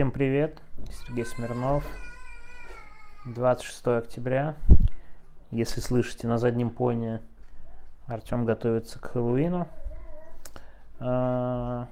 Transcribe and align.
Всем 0.00 0.12
привет, 0.12 0.62
Сергей 0.90 1.26
Смирнов. 1.26 1.84
26 3.26 3.86
октября. 3.88 4.56
Если 5.50 5.80
слышите 5.80 6.26
на 6.26 6.38
заднем 6.38 6.70
фоне, 6.70 7.20
Артем 8.06 8.46
готовится 8.46 8.98
к 8.98 9.10
Хэллоуину. 9.10 9.68
А, 11.00 11.86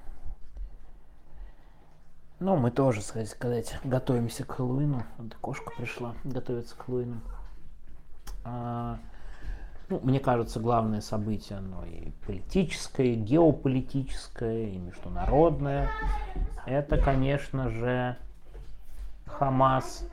ну, 2.40 2.56
мы 2.56 2.70
тоже, 2.70 3.02
сказать, 3.02 3.78
готовимся 3.84 4.42
к 4.46 4.52
Хэллоуину. 4.52 5.02
Вот 5.18 5.34
кошка 5.42 5.70
пришла 5.76 6.14
готовиться 6.24 6.74
к 6.76 6.86
Хэллоуину. 6.86 7.20
А, 8.42 9.00
ну, 9.88 10.00
мне 10.02 10.20
кажется, 10.20 10.60
главное 10.60 11.00
событие, 11.00 11.58
оно 11.58 11.84
и 11.84 12.10
политическое, 12.26 13.14
и 13.14 13.14
геополитическое, 13.14 14.66
и 14.66 14.78
международное. 14.78 15.90
Это, 16.66 16.98
конечно 16.98 17.70
же, 17.70 18.16
Хамас. 19.26 20.06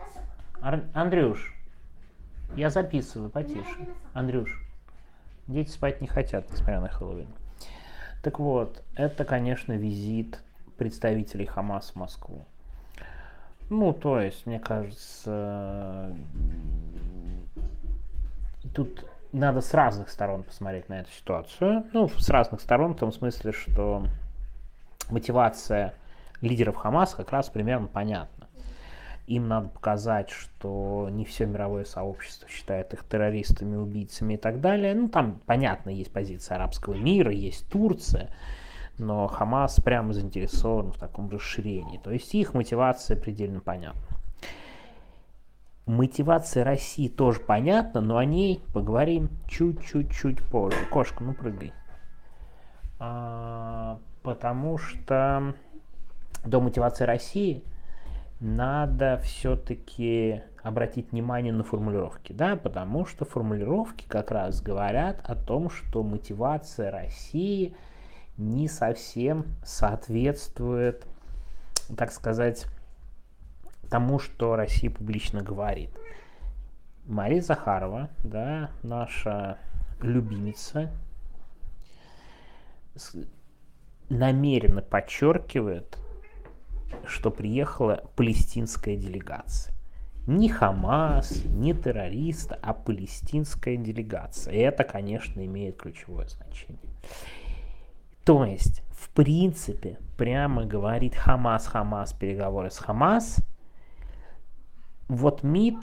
Ар... 0.62 0.84
Андрюш, 0.94 1.54
я 2.56 2.70
записываю, 2.70 3.30
потише. 3.30 3.88
Андрюш, 4.14 4.62
дети 5.48 5.70
спать 5.70 6.00
не 6.00 6.08
хотят, 6.08 6.50
несмотря 6.52 6.80
на 6.80 6.88
Хэллоуин. 6.88 7.28
Так 8.24 8.40
вот, 8.40 8.82
это, 8.96 9.26
конечно, 9.26 9.74
визит 9.74 10.40
представителей 10.78 11.46
Хамас 11.46 11.92
в 11.92 11.96
Москву. 11.96 12.46
Ну, 13.70 13.94
то 13.94 14.22
есть, 14.22 14.46
мне 14.46 14.60
кажется, 14.60 16.16
тут 18.74 19.06
надо 19.40 19.62
с 19.62 19.74
разных 19.74 20.10
сторон 20.10 20.44
посмотреть 20.44 20.90
на 20.90 21.02
эту 21.02 21.12
ситуацию. 21.12 21.86
Ну, 21.94 22.08
с 22.08 22.30
разных 22.30 22.62
сторон, 22.62 22.94
в 22.94 22.98
том 22.98 23.12
смысле, 23.12 23.52
что 23.52 24.06
мотивация 25.10 25.94
лидеров 26.42 26.76
Хамас 26.76 27.14
как 27.14 27.32
раз 27.32 27.50
примерно 27.50 27.88
понятна. 27.88 28.48
Им 29.28 29.48
надо 29.48 29.70
показать, 29.70 30.30
что 30.30 31.10
не 31.12 31.26
все 31.26 31.48
мировое 31.48 31.84
сообщество 31.84 32.48
считает 32.48 32.94
их 32.94 33.04
террористами, 33.04 33.76
убийцами 33.76 34.36
и 34.36 34.38
так 34.38 34.62
далее. 34.62 34.94
Ну, 34.94 35.10
там, 35.10 35.42
понятно, 35.46 35.90
есть 35.90 36.14
позиция 36.14 36.56
арабского 36.56 36.94
мира, 36.94 37.32
есть 37.32 37.68
Турция, 37.70 38.30
но 39.00 39.28
Хамас 39.28 39.80
прямо 39.84 40.14
заинтересован 40.14 40.92
в 40.92 40.98
таком 40.98 41.30
расширении. 41.30 41.98
То 41.98 42.12
есть 42.12 42.34
их 42.36 42.54
мотивация 42.54 43.18
предельно 43.18 43.62
понятна. 43.62 44.02
Мотивация 45.86 46.64
России 46.64 47.08
тоже 47.08 47.40
понятна, 47.40 48.02
но 48.02 48.18
о 48.18 48.26
ней 48.26 48.62
поговорим 48.74 49.30
чуть-чуть-чуть 49.48 50.44
позже. 50.44 50.78
Кошка, 50.90 51.24
ну 51.24 51.34
прыгай. 51.34 51.74
А, 53.00 54.00
потому 54.24 54.80
что 54.80 55.54
до 56.44 56.60
мотивации 56.60 57.04
России 57.04 57.64
надо 58.40 59.20
все-таки 59.24 60.42
обратить 60.64 61.12
внимание 61.12 61.54
на 61.54 61.64
формулировки, 61.64 62.34
да, 62.34 62.56
потому 62.56 63.06
что 63.06 63.24
формулировки 63.24 64.06
как 64.08 64.32
раз 64.32 64.62
говорят 64.62 65.22
о 65.24 65.36
том, 65.36 65.70
что 65.70 66.02
мотивация 66.02 66.90
России 66.90 67.76
не 68.38 68.68
совсем 68.68 69.46
соответствует, 69.64 71.06
так 71.96 72.12
сказать, 72.12 72.66
тому, 73.96 74.20
что 74.20 74.58
Россия 74.58 74.92
публично 74.92 75.42
говорит. 75.42 75.90
Мария 77.06 77.42
Захарова, 77.42 78.10
да, 78.26 78.72
наша 78.84 79.58
любимица, 80.02 80.92
намеренно 84.10 84.82
подчеркивает, 84.82 85.98
что 87.06 87.32
приехала 87.32 88.04
палестинская 88.18 88.98
делегация. 88.98 89.74
Не 90.28 90.50
Хамас, 90.50 91.46
не 91.46 91.74
террорист, 91.74 92.52
а 92.62 92.74
палестинская 92.74 93.78
делегация. 93.78 94.54
И 94.56 94.58
это, 94.58 94.84
конечно, 94.84 95.40
имеет 95.46 95.78
ключевое 95.78 96.28
значение. 96.28 96.92
То 98.26 98.44
есть, 98.44 98.84
в 98.92 99.08
принципе, 99.12 100.00
прямо 100.18 100.66
говорит 100.66 101.16
Хамас, 101.16 101.66
Хамас, 101.68 102.12
переговоры 102.12 102.70
с 102.72 102.78
Хамас– 102.78 103.38
вот 105.08 105.44
МИД 105.44 105.78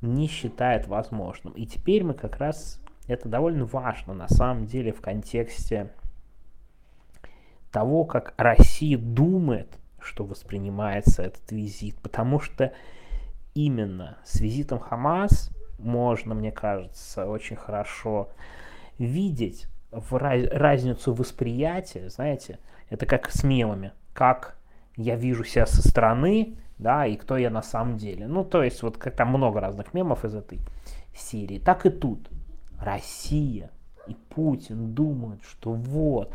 не 0.00 0.26
считает 0.28 0.86
возможным. 0.86 1.52
И 1.54 1.66
теперь 1.66 2.04
мы 2.04 2.14
как 2.14 2.38
раз, 2.38 2.80
это 3.06 3.28
довольно 3.28 3.64
важно 3.64 4.14
на 4.14 4.28
самом 4.28 4.66
деле 4.66 4.92
в 4.92 5.00
контексте 5.00 5.90
того, 7.70 8.04
как 8.04 8.34
Россия 8.36 8.98
думает, 8.98 9.78
что 10.00 10.24
воспринимается 10.24 11.22
этот 11.22 11.50
визит. 11.52 11.96
Потому 12.00 12.40
что 12.40 12.72
именно 13.54 14.18
с 14.24 14.40
визитом 14.40 14.78
Хамас 14.78 15.50
можно, 15.78 16.34
мне 16.34 16.52
кажется, 16.52 17.26
очень 17.26 17.56
хорошо 17.56 18.30
видеть 18.98 19.66
в 19.90 20.16
раз, 20.16 20.44
разницу 20.50 21.12
восприятия, 21.14 22.08
знаете, 22.10 22.58
это 22.90 23.06
как 23.06 23.30
с 23.30 23.42
мемами, 23.42 23.92
как 24.12 24.56
я 24.96 25.16
вижу 25.16 25.44
себя 25.44 25.66
со 25.66 25.86
стороны, 25.86 26.56
да, 26.80 27.06
и 27.06 27.16
кто 27.16 27.36
я 27.36 27.50
на 27.50 27.62
самом 27.62 27.98
деле. 27.98 28.26
Ну, 28.26 28.44
то 28.44 28.62
есть, 28.62 28.82
вот 28.82 28.96
как 28.96 29.14
там 29.14 29.28
много 29.28 29.60
разных 29.60 29.92
мемов 29.92 30.24
из 30.24 30.34
этой 30.34 30.60
серии. 31.14 31.58
Так 31.58 31.86
и 31.86 31.90
тут. 31.90 32.30
Россия 32.80 33.70
и 34.06 34.14
Путин 34.14 34.94
думают, 34.94 35.42
что 35.44 35.72
вот, 35.72 36.32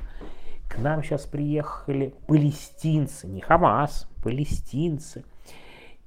к 0.70 0.78
нам 0.78 1.04
сейчас 1.04 1.26
приехали 1.26 2.14
палестинцы, 2.28 3.28
не 3.28 3.42
Хамас, 3.42 4.08
палестинцы. 4.24 5.26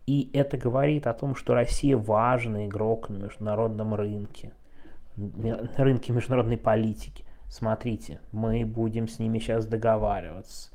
И 0.06 0.31
это 0.32 0.56
говорит 0.56 1.06
о 1.06 1.15
том, 1.15 1.34
что 1.34 1.55
Россия 1.55 1.97
важный 1.97 2.66
игрок 2.66 3.09
на 3.09 3.16
международном 3.16 3.94
рынке, 3.94 4.53
на 5.16 5.69
рынке 5.76 6.12
международной 6.12 6.56
политики. 6.56 7.25
Смотрите, 7.49 8.20
мы 8.31 8.65
будем 8.65 9.09
с 9.09 9.19
ними 9.19 9.38
сейчас 9.41 9.66
договариваться 9.66 10.70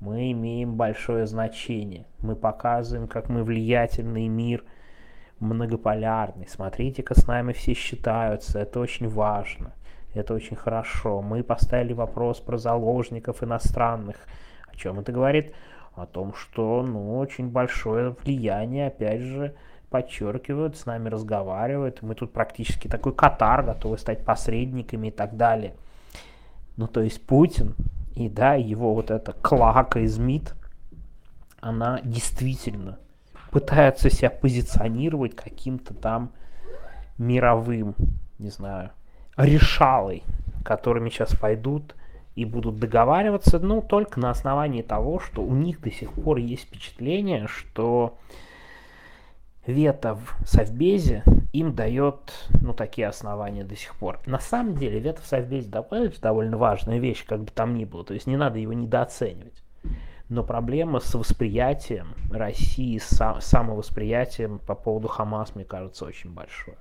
мы 0.00 0.32
имеем 0.32 0.76
большое 0.76 1.26
значение. 1.26 2.06
Мы 2.20 2.34
показываем, 2.34 3.06
как 3.06 3.28
мы 3.28 3.44
влиятельный 3.44 4.28
мир 4.28 4.64
многополярный. 5.40 6.48
Смотрите-ка, 6.48 7.14
с 7.14 7.26
нами 7.26 7.52
все 7.52 7.74
считаются. 7.74 8.58
Это 8.58 8.80
очень 8.80 9.08
важно. 9.08 9.72
Это 10.14 10.34
очень 10.34 10.56
хорошо. 10.56 11.20
Мы 11.20 11.42
поставили 11.42 11.92
вопрос 11.92 12.40
про 12.40 12.56
заложников 12.56 13.42
иностранных. 13.42 14.16
О 14.72 14.74
чем 14.74 14.98
это 15.00 15.12
говорит? 15.12 15.52
О 15.94 16.06
том, 16.06 16.34
что 16.34 16.82
ну, 16.82 17.18
очень 17.18 17.48
большое 17.48 18.16
влияние, 18.22 18.86
опять 18.86 19.20
же, 19.20 19.54
подчеркивают, 19.90 20.76
с 20.76 20.86
нами 20.86 21.08
разговаривают. 21.10 22.00
Мы 22.00 22.14
тут 22.14 22.32
практически 22.32 22.88
такой 22.88 23.14
Катар, 23.14 23.62
готовы 23.62 23.98
стать 23.98 24.24
посредниками 24.24 25.08
и 25.08 25.10
так 25.10 25.36
далее. 25.36 25.74
Ну, 26.76 26.86
то 26.86 27.02
есть 27.02 27.24
Путин 27.26 27.74
и 28.20 28.28
да, 28.28 28.52
его 28.52 28.92
вот 28.92 29.10
эта 29.10 29.32
клака 29.32 30.00
из 30.00 30.18
МИД, 30.18 30.54
она 31.60 32.02
действительно 32.04 32.98
пытается 33.50 34.10
себя 34.10 34.28
позиционировать 34.28 35.34
каким-то 35.34 35.94
там 35.94 36.30
мировым, 37.16 37.94
не 38.38 38.50
знаю, 38.50 38.90
решалой, 39.38 40.22
которыми 40.66 41.08
сейчас 41.08 41.34
пойдут 41.34 41.96
и 42.34 42.44
будут 42.44 42.78
договариваться, 42.78 43.58
ну, 43.58 43.80
только 43.80 44.20
на 44.20 44.28
основании 44.28 44.82
того, 44.82 45.18
что 45.18 45.42
у 45.42 45.54
них 45.54 45.80
до 45.80 45.90
сих 45.90 46.12
пор 46.12 46.36
есть 46.36 46.64
впечатление, 46.64 47.46
что 47.46 48.18
вето 49.66 50.16
в 50.16 50.46
Совбезе 50.46 51.24
им 51.52 51.74
дает 51.74 52.48
ну, 52.60 52.72
такие 52.72 53.08
основания 53.08 53.64
до 53.64 53.76
сих 53.76 53.94
пор. 53.96 54.20
На 54.26 54.38
самом 54.38 54.76
деле 54.76 55.00
вето 55.00 55.22
в 55.22 55.26
Совбезе 55.26 55.68
довольно 55.68 56.56
важная 56.56 56.98
вещь, 56.98 57.24
как 57.26 57.40
бы 57.40 57.50
там 57.50 57.74
ни 57.74 57.84
было, 57.84 58.04
то 58.04 58.14
есть 58.14 58.26
не 58.26 58.36
надо 58.36 58.58
его 58.58 58.72
недооценивать. 58.72 59.62
Но 60.28 60.44
проблема 60.44 61.00
с 61.00 61.12
восприятием 61.14 62.14
России, 62.30 62.98
с 62.98 63.40
самовосприятием 63.40 64.60
по 64.60 64.76
поводу 64.76 65.08
Хамас, 65.08 65.56
мне 65.56 65.64
кажется, 65.64 66.04
очень 66.04 66.32
большое. 66.32 66.78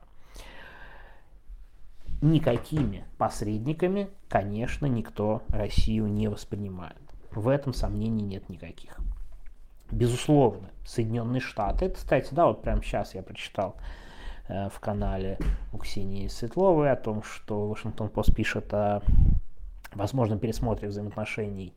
Никакими 2.21 3.05
посредниками, 3.17 4.09
конечно, 4.27 4.85
никто 4.85 5.41
Россию 5.47 6.07
не 6.07 6.27
воспринимает. 6.27 6.97
В 7.31 7.47
этом 7.47 7.73
сомнений 7.73 8.23
нет 8.23 8.49
никаких 8.49 8.99
безусловно, 9.91 10.69
Соединенные 10.85 11.41
Штаты. 11.41 11.85
Это, 11.85 11.95
кстати, 11.95 12.29
да, 12.31 12.47
вот 12.47 12.61
прямо 12.61 12.81
сейчас 12.83 13.15
я 13.15 13.23
прочитал 13.23 13.75
в 14.49 14.79
канале 14.79 15.37
у 15.71 15.77
Ксении 15.77 16.27
Светловой 16.27 16.91
о 16.91 16.95
том, 16.95 17.21
что 17.23 17.69
Вашингтон 17.69 18.09
Пост 18.09 18.33
пишет 18.35 18.73
о 18.73 19.01
возможном 19.93 20.39
пересмотре 20.39 20.87
взаимоотношений 20.89 21.73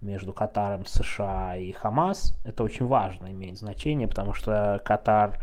между 0.00 0.32
Катаром, 0.32 0.86
США 0.86 1.56
и 1.56 1.72
Хамас. 1.72 2.38
Это 2.44 2.62
очень 2.62 2.86
важно, 2.86 3.32
имеет 3.32 3.58
значение, 3.58 4.06
потому 4.06 4.32
что 4.32 4.80
Катар 4.84 5.40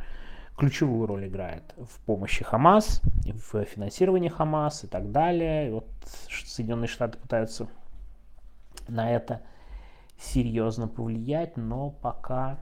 ключевую 0.57 1.07
роль 1.07 1.27
играет 1.27 1.63
в 1.77 1.99
помощи 2.05 2.43
Хамас, 2.43 3.01
в 3.25 3.65
финансировании 3.65 4.29
Хамас 4.29 4.85
и 4.85 4.87
так 4.87 5.11
далее. 5.11 5.67
И 5.67 5.71
вот 5.71 5.87
Соединенные 6.29 6.87
Штаты 6.87 7.17
пытаются 7.17 7.67
на 8.87 9.11
это 9.11 9.41
серьезно 10.17 10.87
повлиять, 10.87 11.57
но 11.57 11.89
пока 11.89 12.57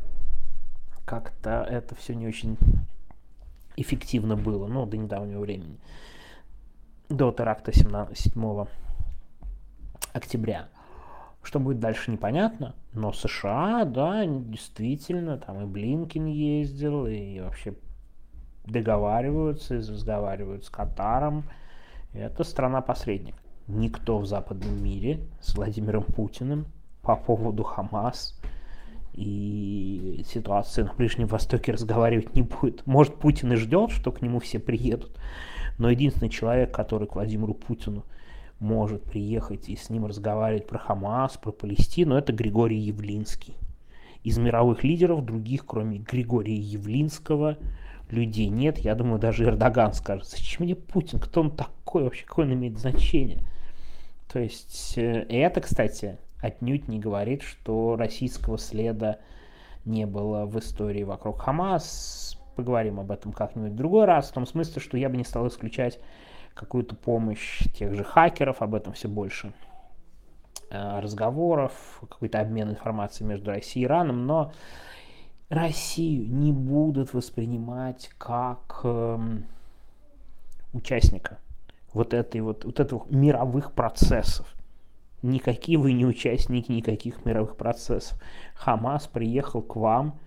как-то 1.06 1.68
это 1.70 1.94
все 1.96 2.16
не 2.16 2.26
очень 2.26 2.58
эффективно 3.76 4.36
было, 4.36 4.68
ну, 4.68 4.86
до 4.86 4.98
недавнего 4.98 5.42
времени, 5.42 5.78
до 7.10 7.32
теракта 7.32 7.74
17, 7.74 8.18
7 8.18 8.66
октября. 10.14 10.70
Что 11.42 11.60
будет 11.60 11.80
дальше, 11.80 12.12
непонятно, 12.12 12.74
но 12.94 13.12
США, 13.12 13.84
да, 13.84 14.26
действительно, 14.26 15.38
там 15.38 15.62
и 15.62 15.66
Блинкин 15.66 16.26
ездил, 16.26 17.06
и 17.06 17.42
вообще 17.42 17.74
договариваются, 18.66 19.76
и 19.76 19.80
разговаривают 19.80 20.64
с 20.64 20.70
Катаром. 20.70 21.44
Это 22.14 22.44
страна-посредник. 22.44 23.36
Никто 23.68 24.20
в 24.20 24.26
западном 24.26 24.82
мире 24.82 25.20
с 25.42 25.56
Владимиром 25.56 26.04
Путиным 26.04 26.66
по 27.02 27.16
поводу 27.16 27.64
Хамас 27.64 28.40
и 29.14 30.24
ситуации 30.28 30.84
на 30.84 30.94
Ближнем 30.94 31.28
Востоке 31.28 31.72
разговаривать 31.72 32.36
не 32.36 32.42
будет. 32.42 32.86
Может, 32.86 33.16
Путин 33.16 33.54
и 33.54 33.56
ждет, 33.56 33.92
что 33.92 34.12
к 34.12 34.22
нему 34.22 34.40
все 34.40 34.60
приедут, 34.60 35.18
но 35.78 35.90
единственный 35.90 36.30
человек, 36.30 36.74
который 36.74 37.08
к 37.08 37.16
Владимиру 37.16 37.54
Путину 37.54 38.06
может 38.60 39.04
приехать 39.04 39.70
и 39.70 39.76
с 39.76 39.90
ним 39.90 40.06
разговаривать 40.06 40.68
про 40.68 40.80
Хамас, 40.80 41.38
про 41.38 41.52
Палестину, 41.52 42.16
это 42.16 42.34
Григорий 42.34 42.78
Явлинский. 42.78 43.56
Из 44.24 44.38
мировых 44.38 44.84
лидеров 44.84 45.26
других, 45.26 45.66
кроме 45.66 45.98
Григория 46.00 46.56
Явлинского, 46.56 47.58
людей 48.10 48.48
нет. 48.48 48.80
Я 48.80 48.96
думаю, 48.96 49.20
даже 49.20 49.44
Эрдоган 49.44 49.94
скажет, 49.94 50.28
зачем 50.28 50.64
мне 50.66 50.76
Путин, 50.76 51.20
кто 51.20 51.42
он 51.42 51.52
такой 51.52 52.04
вообще, 52.04 52.26
какое 52.26 52.46
он 52.46 52.54
имеет 52.54 52.80
значение. 52.80 53.40
То 54.32 54.40
есть, 54.40 54.98
э, 54.98 55.26
это, 55.30 55.62
кстати, 55.62 56.18
отнюдь 56.44 56.90
не 56.90 57.00
говорит, 57.00 57.42
что 57.42 57.96
российского 57.96 58.58
следа 58.58 59.20
не 59.86 60.06
было 60.06 60.46
в 60.46 60.60
истории 60.60 61.04
вокруг 61.04 61.42
Хамас. 61.42 62.38
Поговорим 62.56 63.00
об 63.00 63.12
этом 63.12 63.32
как-нибудь 63.32 63.72
в 63.72 63.76
другой 63.76 64.06
раз, 64.06 64.30
в 64.30 64.34
том 64.34 64.46
смысле, 64.46 64.82
что 64.82 64.98
я 64.98 65.10
бы 65.10 65.18
не 65.18 65.24
стал 65.24 65.48
исключать 65.48 66.00
какую-то 66.54 66.96
помощь 66.96 67.64
тех 67.74 67.96
же 67.96 68.04
хакеров, 68.04 68.62
об 68.62 68.76
этом 68.76 68.94
все 68.94 69.08
больше 69.08 69.54
э, 70.70 71.00
разговоров, 71.00 72.02
какой-то 72.02 72.42
обмен 72.42 72.70
информацией 72.70 73.28
между 73.28 73.50
Россией 73.50 73.86
и 73.86 73.88
Ираном, 73.88 74.28
но 74.28 74.52
Россию 75.50 76.30
не 76.30 76.52
будут 76.52 77.14
воспринимать 77.14 78.12
как 78.20 78.82
э, 78.84 79.20
участника 80.74 81.40
вот 81.94 82.14
этой 82.14 82.42
вот, 82.42 82.66
вот 82.66 82.80
этих 82.80 83.10
мировых 83.10 83.72
процессов 83.72 84.54
никакие 85.24 85.78
вы 85.78 85.94
не 85.94 86.06
участники 86.06 86.72
никаких 86.72 87.26
мировых 87.26 87.58
процессов. 87.58 88.22
Хамас 88.54 89.08
приехал 89.08 89.62
к 89.62 89.76
вам, 89.76 90.20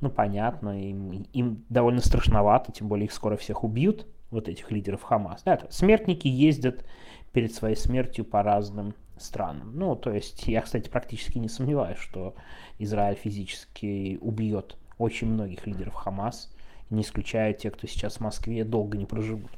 ну 0.00 0.10
понятно, 0.10 0.80
им, 0.80 1.10
им 1.32 1.64
довольно 1.68 2.00
страшновато, 2.00 2.72
тем 2.72 2.88
более 2.88 3.06
их 3.06 3.12
скоро 3.12 3.36
всех 3.36 3.64
убьют, 3.64 4.06
вот 4.30 4.48
этих 4.48 4.70
лидеров 4.70 5.02
Хамас. 5.02 5.42
Это, 5.44 5.70
смертники 5.70 6.28
ездят 6.28 6.84
перед 7.32 7.52
своей 7.52 7.76
смертью 7.76 8.24
по 8.24 8.42
разным 8.42 8.94
странам. 9.18 9.72
Ну, 9.74 9.96
то 9.96 10.12
есть, 10.12 10.46
я, 10.46 10.62
кстати, 10.62 10.88
практически 10.88 11.38
не 11.38 11.48
сомневаюсь, 11.48 11.98
что 11.98 12.34
Израиль 12.78 13.16
физически 13.16 14.18
убьет 14.20 14.76
очень 14.98 15.28
многих 15.28 15.66
лидеров 15.66 15.94
Хамас, 15.94 16.52
не 16.90 17.02
исключая 17.02 17.52
тех, 17.52 17.74
кто 17.74 17.86
сейчас 17.86 18.16
в 18.16 18.20
Москве 18.20 18.64
долго 18.64 18.96
не 18.96 19.06
проживут. 19.06 19.50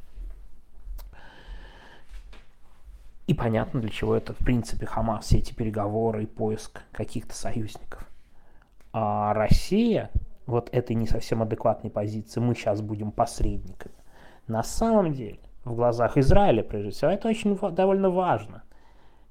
И 3.30 3.34
понятно, 3.34 3.80
для 3.80 3.90
чего 3.90 4.16
это, 4.16 4.32
в 4.32 4.38
принципе, 4.38 4.86
Хамас, 4.86 5.26
все 5.26 5.38
эти 5.38 5.54
переговоры 5.54 6.24
и 6.24 6.26
поиск 6.26 6.82
каких-то 6.90 7.32
союзников. 7.32 8.10
А 8.92 9.32
Россия, 9.34 10.10
вот 10.46 10.68
этой 10.72 10.96
не 10.96 11.06
совсем 11.06 11.40
адекватной 11.40 11.92
позиции, 11.92 12.40
мы 12.40 12.56
сейчас 12.56 12.80
будем 12.80 13.12
посредниками. 13.12 13.94
На 14.48 14.64
самом 14.64 15.12
деле, 15.12 15.38
в 15.64 15.76
глазах 15.76 16.16
Израиля, 16.16 16.64
прежде 16.64 16.90
всего, 16.90 17.12
это 17.12 17.28
очень 17.28 17.56
довольно 17.72 18.10
важно. 18.10 18.64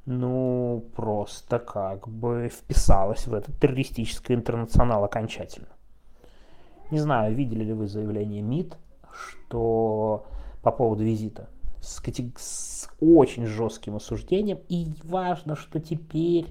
Ну, 0.05 0.85
просто 0.95 1.59
как 1.59 2.07
бы 2.07 2.47
вписалось 2.47 3.27
в 3.27 3.33
этот 3.33 3.59
террористический 3.59 4.33
интернационал 4.33 5.03
окончательно. 5.03 5.75
Не 6.89 6.99
знаю, 6.99 7.35
видели 7.35 7.65
ли 7.65 7.73
вы 7.73 7.85
заявление 7.87 8.43
МИД, 8.43 8.77
что 9.11 10.25
по 10.61 10.71
поводу 10.71 11.03
визита 11.03 11.49
с, 11.89 12.01
с 12.37 12.89
очень 12.99 13.45
жестким 13.45 13.95
осуждением. 13.95 14.59
И 14.69 14.87
важно, 15.03 15.55
что 15.55 15.79
теперь 15.79 16.47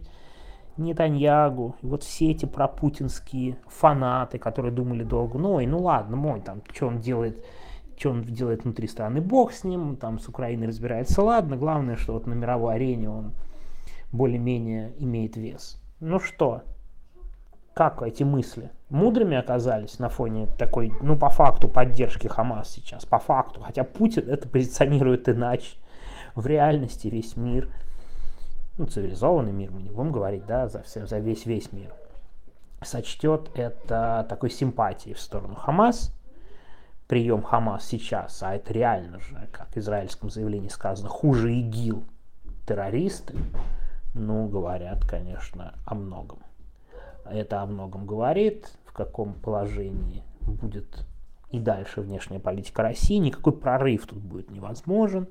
Нетаньягу, 0.77 1.77
и 1.83 1.87
вот 1.87 2.05
все 2.05 2.31
эти 2.31 2.47
пропутинские 2.47 3.59
фанаты, 3.67 4.39
которые 4.39 4.73
думали 4.73 5.03
долго, 5.03 5.39
ну, 5.39 5.59
и 5.61 5.67
ну 5.67 5.81
ладно, 5.81 6.17
мой, 6.17 6.41
там, 6.41 6.63
что 6.73 6.87
он 6.87 7.01
делает, 7.01 7.45
что 7.97 8.11
он 8.11 8.23
делает 8.23 8.63
внутри 8.63 8.87
страны, 8.87 9.21
бог 9.21 9.53
с 9.53 9.65
ним, 9.65 9.97
там 9.97 10.21
с 10.21 10.29
Украиной 10.29 10.69
разбирается, 10.69 11.23
ладно, 11.23 11.57
главное, 11.57 11.97
что 11.97 12.13
вот 12.13 12.27
на 12.27 12.35
мировой 12.35 12.77
арене 12.77 13.11
он 13.11 13.33
более-менее 14.13 14.95
имеет 14.99 15.37
вес. 15.37 15.81
Ну 15.99 16.21
что, 16.21 16.63
как 17.79 18.03
эти 18.03 18.25
мысли 18.25 18.73
мудрыми 18.89 19.37
оказались 19.37 20.01
на 20.01 20.09
фоне 20.09 20.49
такой, 20.59 20.93
ну, 21.01 21.17
по 21.17 21.29
факту, 21.29 21.69
поддержки 21.69 22.27
Хамас 22.27 22.71
сейчас, 22.71 23.07
по 23.07 23.21
факту, 23.21 23.61
хотя 23.61 23.85
Путин 23.85 24.29
это 24.29 24.49
позиционирует 24.49 25.29
иначе. 25.29 25.77
В 26.35 26.49
реальности 26.49 27.07
весь 27.07 27.37
мир, 27.37 27.69
ну, 28.79 28.87
цивилизованный 28.87 29.53
мир, 29.53 29.71
мы 29.71 29.83
не 29.83 29.91
будем 29.91 30.11
говорить, 30.11 30.45
да, 30.45 30.67
за, 30.67 30.83
все, 30.83 31.07
за 31.07 31.21
весь 31.21 31.47
весь 31.47 31.71
мир, 31.71 31.95
сочтет 32.83 33.49
это 33.55 34.27
такой 34.29 34.51
симпатией 34.51 35.15
в 35.15 35.21
сторону 35.21 35.55
Хамас, 35.55 36.13
прием 37.07 37.45
Хамас 37.45 37.87
сейчас, 37.87 38.43
а 38.43 38.57
это 38.57 38.73
реально 38.73 39.21
же, 39.21 39.49
как 39.53 39.69
в 39.69 39.77
израильском 39.77 40.31
заявлении 40.31 40.67
сказано, 40.67 41.09
хуже 41.09 41.55
ИГИЛ, 41.55 42.03
террористы, 42.67 43.37
ну, 44.15 44.49
говорят, 44.49 45.07
конечно, 45.07 45.75
о 45.87 45.95
многом 45.95 46.41
это 47.31 47.63
о 47.63 47.67
многом 47.67 48.07
говорит, 48.07 48.73
в 48.85 48.93
каком 48.93 49.35
положении 49.35 50.25
будет 50.41 51.07
и 51.51 51.59
дальше 51.59 52.01
внешняя 52.01 52.41
политика 52.41 52.83
России. 52.83 53.17
Никакой 53.17 53.53
прорыв 53.53 54.07
тут 54.07 54.19
будет 54.19 54.51
невозможен. 54.51 55.29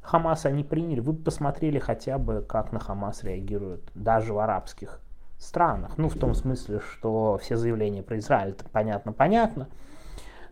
Хамас 0.00 0.46
они 0.46 0.64
приняли. 0.64 1.00
Вы 1.00 1.14
посмотрели 1.14 1.78
хотя 1.78 2.18
бы, 2.18 2.42
как 2.42 2.72
на 2.72 2.78
Хамас 2.78 3.22
реагируют 3.24 3.90
даже 3.94 4.32
в 4.32 4.38
арабских 4.38 5.00
странах. 5.38 5.98
Ну, 5.98 6.08
в 6.08 6.18
том 6.18 6.34
смысле, 6.34 6.80
что 6.80 7.38
все 7.38 7.56
заявления 7.56 8.02
про 8.02 8.18
Израиль, 8.18 8.50
это 8.50 8.64
понятно-понятно. 8.68 9.68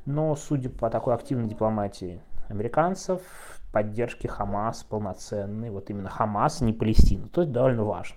Но, 0.05 0.35
судя 0.37 0.71
по 0.71 0.91
такой 0.91 1.15
активной 1.15 1.49
дипломатии 1.49 2.21
американцев, 2.49 3.21
поддержки 3.73 4.27
Хамас 4.27 4.83
полноценной, 4.83 5.71
вот 5.71 5.91
именно 5.91 6.09
Хамас, 6.09 6.61
не 6.61 6.73
Палестина. 6.73 7.29
То 7.29 7.43
есть 7.43 7.53
довольно 7.53 7.85
важно. 7.85 8.17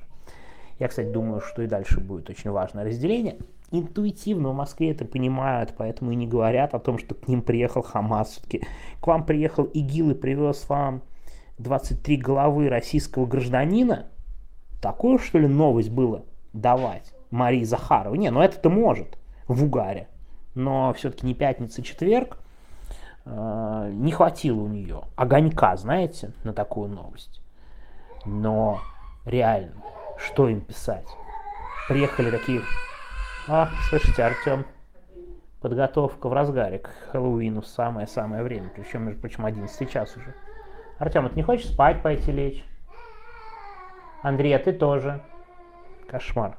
Я, 0.82 0.88
кстати, 0.88 1.10
думаю, 1.10 1.42
что 1.42 1.62
и 1.62 1.68
дальше 1.68 2.00
будет 2.00 2.32
очень 2.32 2.50
важное 2.50 2.84
разделение. 2.84 3.38
Интуитивно 3.70 4.50
в 4.50 4.56
Москве 4.56 4.90
это 4.90 5.06
понимают, 5.06 5.76
поэтому 5.78 6.10
и 6.10 6.16
не 6.16 6.26
говорят 6.26 6.74
о 6.74 6.80
том, 6.80 6.98
что 6.98 7.14
к 7.14 7.28
ним 7.28 7.44
приехал 7.44 7.84
Хамас. 7.84 8.32
Все-таки 8.32 8.66
к 9.00 9.06
вам 9.06 9.24
приехал 9.24 9.66
ИГИЛ 9.66 10.10
и 10.10 10.14
привез 10.16 10.68
вам 10.68 11.04
23 11.60 12.18
головы 12.18 12.68
российского 12.68 13.28
гражданина. 13.28 14.08
Такую, 14.82 15.20
что 15.20 15.38
ли, 15.38 15.48
новость 15.48 15.92
было 15.92 16.26
давать 16.52 17.14
Марии 17.30 17.64
Захаровой? 17.64 18.18
Не, 18.18 18.32
ну 18.32 18.42
это-то 18.42 18.72
может 18.72 19.20
в 19.48 19.64
угаре. 19.64 20.08
Но 20.56 20.94
все-таки 20.94 21.28
не 21.28 21.36
пятница, 21.36 21.84
а 21.84 21.86
четверг. 21.86 22.40
Э, 23.26 23.92
не 23.94 24.12
хватило 24.12 24.62
у 24.62 24.68
нее 24.68 25.04
огонька, 25.16 25.78
знаете, 25.78 26.32
на 26.44 26.54
такую 26.54 26.90
новость. 26.90 27.40
Но 28.26 28.80
реально, 29.26 29.76
что 30.26 30.48
им 30.48 30.62
писать. 30.62 31.08
Приехали 31.88 32.32
такие, 32.32 32.62
а, 33.48 33.70
слышите, 33.90 34.24
Артем, 34.24 34.66
подготовка 35.62 36.30
в 36.30 36.34
разгаре 36.34 36.80
к 36.80 36.90
Хэллоуину 37.12 37.64
самое-самое 37.64 38.44
время, 38.44 38.70
причем, 38.76 39.04
между 39.04 39.22
прочим, 39.22 39.46
11 39.46 39.90
час 39.90 40.16
уже. 40.16 40.34
Артем, 40.98 41.28
ты 41.30 41.36
не 41.36 41.44
хочешь 41.44 41.70
спать 41.72 42.02
пойти 42.02 42.32
лечь? 42.32 42.64
Андрей, 44.22 44.56
а 44.56 44.60
ты 44.60 44.72
тоже. 44.72 45.24
Кошмар. 46.08 46.58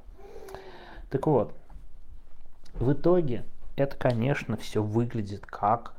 Так 1.11 1.27
вот, 1.27 1.55
в 2.75 2.93
итоге 2.93 3.45
это, 3.77 3.97
конечно, 3.97 4.57
все 4.57 4.83
выглядит 4.83 5.47
как 5.47 5.95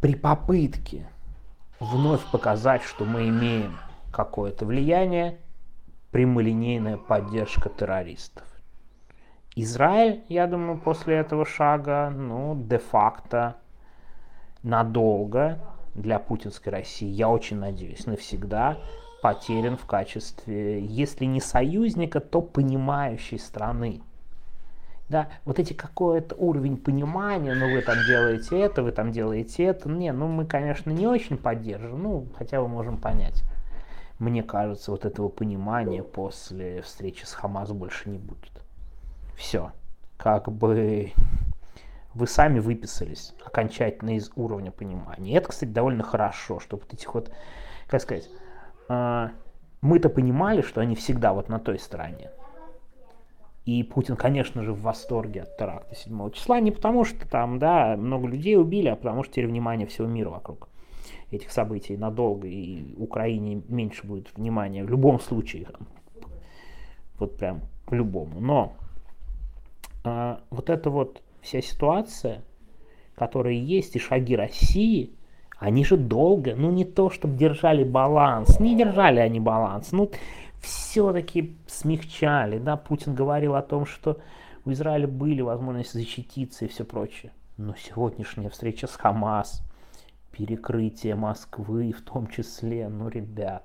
при 0.00 0.14
попытке 0.14 1.08
вновь 1.80 2.24
показать, 2.30 2.82
что 2.82 3.04
мы 3.04 3.28
имеем 3.28 3.78
какое-то 4.18 4.66
влияние, 4.66 5.38
прямолинейная 6.10 6.96
поддержка 6.96 7.68
террористов. 7.68 8.44
Израиль, 9.54 10.24
я 10.28 10.48
думаю, 10.48 10.80
после 10.80 11.18
этого 11.18 11.46
шага, 11.46 12.10
ну, 12.10 12.60
де-факто, 12.60 13.58
надолго 14.64 15.60
для 15.94 16.18
путинской 16.18 16.72
России, 16.72 17.06
я 17.06 17.28
очень 17.28 17.58
надеюсь, 17.60 18.06
навсегда 18.06 18.78
потерян 19.22 19.76
в 19.76 19.86
качестве, 19.86 20.84
если 20.84 21.24
не 21.24 21.40
союзника, 21.40 22.18
то 22.18 22.42
понимающей 22.42 23.38
страны. 23.38 24.00
да, 25.08 25.28
вот 25.44 25.60
эти 25.60 25.74
какой-то 25.74 26.34
уровень 26.34 26.76
понимания, 26.76 27.54
ну 27.54 27.72
вы 27.72 27.82
там 27.82 27.96
делаете 28.06 28.58
это, 28.58 28.82
вы 28.82 28.90
там 28.90 29.12
делаете 29.12 29.64
это, 29.64 29.88
не, 29.88 30.12
ну 30.12 30.26
мы, 30.26 30.44
конечно, 30.44 30.90
не 30.90 31.06
очень 31.06 31.36
поддерживаем, 31.38 32.02
ну 32.02 32.26
хотя 32.36 32.60
бы 32.60 32.68
можем 32.68 32.98
понять. 32.98 33.44
Мне 34.18 34.42
кажется, 34.42 34.90
вот 34.90 35.04
этого 35.04 35.28
понимания 35.28 36.02
после 36.02 36.82
встречи 36.82 37.24
с 37.24 37.32
Хамас 37.32 37.70
больше 37.70 38.10
не 38.10 38.18
будет. 38.18 38.52
Все. 39.36 39.72
Как 40.16 40.50
бы 40.50 41.12
вы 42.14 42.26
сами 42.26 42.58
выписались 42.58 43.34
окончательно 43.44 44.16
из 44.16 44.32
уровня 44.34 44.72
понимания. 44.72 45.32
И 45.32 45.34
это, 45.34 45.48
кстати, 45.48 45.70
довольно 45.70 46.02
хорошо, 46.02 46.58
что 46.58 46.76
вот 46.76 46.92
этих 46.92 47.14
вот, 47.14 47.30
как 47.86 48.02
сказать, 48.02 48.28
э, 48.88 49.28
мы-то 49.80 50.08
понимали, 50.08 50.62
что 50.62 50.80
они 50.80 50.96
всегда 50.96 51.32
вот 51.32 51.48
на 51.48 51.60
той 51.60 51.78
стороне. 51.78 52.30
И 53.66 53.84
Путин, 53.84 54.16
конечно 54.16 54.64
же, 54.64 54.72
в 54.72 54.80
восторге 54.80 55.42
от 55.42 55.56
теракта 55.58 55.94
7 55.94 56.30
числа, 56.32 56.58
не 56.58 56.72
потому 56.72 57.04
что 57.04 57.28
там, 57.28 57.58
да, 57.58 57.96
много 57.96 58.26
людей 58.26 58.56
убили, 58.56 58.88
а 58.88 58.96
потому 58.96 59.22
что 59.22 59.34
теперь 59.34 59.46
внимание 59.46 59.86
всего 59.86 60.08
мира 60.08 60.30
вокруг 60.30 60.68
этих 61.30 61.50
событий 61.50 61.96
надолго, 61.96 62.46
и 62.48 62.94
Украине 62.96 63.62
меньше 63.68 64.06
будет 64.06 64.36
внимания 64.36 64.84
в 64.84 64.90
любом 64.90 65.20
случае, 65.20 65.68
вот 67.18 67.36
прям 67.36 67.62
по-любому. 67.86 68.40
Но 68.40 68.74
а, 70.04 70.40
вот 70.50 70.70
эта 70.70 70.90
вот 70.90 71.22
вся 71.40 71.60
ситуация, 71.60 72.44
которая 73.14 73.54
есть, 73.54 73.96
и 73.96 73.98
шаги 73.98 74.36
России, 74.36 75.12
они 75.58 75.84
же 75.84 75.96
долго, 75.96 76.54
ну 76.54 76.70
не 76.70 76.84
то, 76.84 77.10
чтобы 77.10 77.36
держали 77.36 77.82
баланс, 77.82 78.60
не 78.60 78.76
держали 78.76 79.18
они 79.18 79.40
баланс, 79.40 79.90
ну 79.92 80.10
все-таки 80.60 81.56
смягчали, 81.66 82.58
да, 82.58 82.76
Путин 82.76 83.14
говорил 83.14 83.54
о 83.54 83.62
том, 83.62 83.86
что 83.86 84.18
у 84.64 84.72
Израиля 84.72 85.08
были 85.08 85.40
возможности 85.40 85.96
защититься 85.96 86.64
и 86.64 86.68
все 86.68 86.84
прочее. 86.84 87.32
Но 87.56 87.74
сегодняшняя 87.74 88.50
встреча 88.50 88.86
с 88.86 88.92
Хамас, 88.92 89.62
перекрытие 90.38 91.16
Москвы 91.16 91.90
в 91.92 92.00
том 92.02 92.28
числе, 92.28 92.88
ну, 92.88 93.08
ребят, 93.08 93.64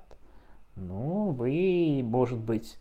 ну, 0.74 1.30
вы, 1.30 2.02
может 2.04 2.40
быть, 2.40 2.78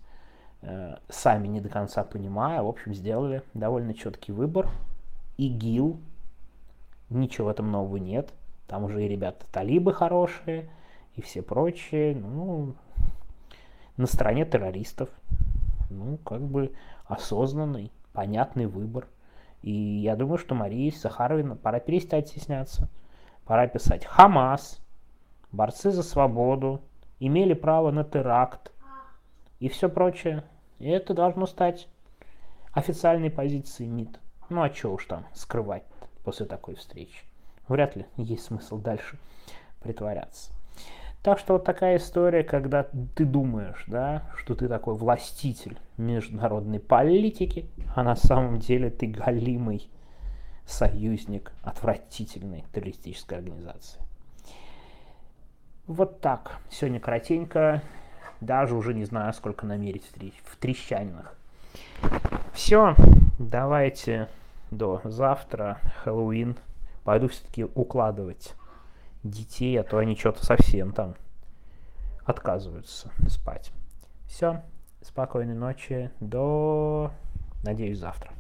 э, 0.63 0.95
сами 1.09 1.47
не 1.47 1.62
до 1.62 1.69
конца 1.69 2.03
понимая, 2.03 2.63
в 2.63 2.67
общем, 2.67 2.95
сделали 2.95 3.43
довольно 3.53 3.93
четкий 3.93 4.31
выбор. 4.31 4.67
ИГИЛ, 5.38 6.00
ничего 7.12 7.47
в 7.47 7.51
этом 7.51 7.71
нового 7.71 7.97
нет. 7.97 8.33
Там 8.65 8.83
уже 8.85 9.05
и 9.05 9.07
ребята 9.07 9.45
талибы 9.51 9.93
хорошие, 9.93 10.71
и 11.15 11.21
все 11.21 11.43
прочие. 11.43 12.15
Ну, 12.15 12.73
на 13.95 14.07
стороне 14.07 14.45
террористов. 14.45 15.09
Ну, 15.91 16.17
как 16.17 16.41
бы 16.41 16.73
осознанный, 17.05 17.91
понятный 18.12 18.65
выбор. 18.65 19.07
И 19.62 19.71
я 19.71 20.15
думаю, 20.15 20.39
что 20.39 20.55
Марии 20.55 20.89
Сахаровой 20.89 21.55
пора 21.55 21.79
перестать 21.79 22.29
стесняться. 22.29 22.89
Пора 23.45 23.67
писать 23.67 24.05
Хамас, 24.05 24.81
борцы 25.51 25.91
за 25.91 26.03
свободу, 26.03 26.81
имели 27.19 27.53
право 27.53 27.91
на 27.91 28.03
теракт 28.03 28.71
и 29.59 29.69
все 29.69 29.89
прочее. 29.89 30.43
И 30.79 30.89
это 30.89 31.13
должно 31.13 31.45
стать 31.45 31.88
официальной 32.71 33.29
позицией 33.29 33.89
МИД. 33.89 34.19
Ну 34.50 34.62
а 34.62 34.73
что 34.73 34.93
уж 34.93 35.05
там 35.05 35.25
скрывать 35.33 35.83
после 36.23 36.45
такой 36.45 36.75
встречи. 36.75 37.23
Вряд 37.67 37.95
ли 37.95 38.05
есть 38.17 38.45
смысл 38.45 38.77
дальше 38.77 39.17
притворяться. 39.81 40.51
Так 41.21 41.39
что 41.39 41.53
вот 41.53 41.63
такая 41.63 41.97
история, 41.97 42.43
когда 42.43 42.83
ты 43.15 43.23
думаешь, 43.23 43.85
да, 43.88 44.23
что 44.35 44.55
ты 44.55 44.67
такой 44.67 44.95
властитель 44.95 45.77
международной 45.95 46.81
политики, 46.81 47.69
а 47.95 48.03
на 48.03 48.17
самом 48.17 48.59
деле 48.59 48.89
ты 48.89 49.07
галимый 49.07 49.89
союзник 50.65 51.51
отвратительной 51.62 52.65
террористической 52.74 53.38
организации. 53.38 54.00
Вот 55.88 56.22
так. 56.22 56.60
Сегодня 56.70 57.00
коротенько. 57.00 57.82
Даже 58.41 58.75
уже 58.75 58.93
не 58.93 59.05
знаю, 59.05 59.34
сколько 59.34 59.65
намерить 59.65 60.05
в 60.46 60.58
трещанинах. 60.58 61.36
Все. 62.53 62.96
Давайте 63.39 64.29
до 64.72 65.01
завтра. 65.03 65.79
Хэллоуин. 66.03 66.58
Пойду 67.03 67.27
все-таки 67.27 67.65
укладывать 67.65 68.53
детей, 69.24 69.79
а 69.79 69.84
то 69.84 69.98
они 69.98 70.15
что-то 70.15 70.46
совсем 70.46 70.93
там 70.93 71.15
отказываются 72.25 73.12
спать. 73.27 73.72
Все, 74.27 74.63
спокойной 75.01 75.53
ночи, 75.53 76.12
до, 76.20 77.12
надеюсь, 77.63 78.00
завтра. 78.00 78.32